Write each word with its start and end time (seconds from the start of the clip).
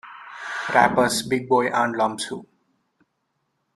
Rappers 0.73 1.21
Big 1.29 1.47
Boi 1.47 1.67
and 1.71 1.93
Iamsu! 1.93 2.43